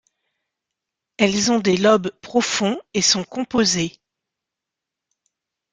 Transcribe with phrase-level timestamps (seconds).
[1.17, 3.99] Elles ont des lobes profonds et sont composées.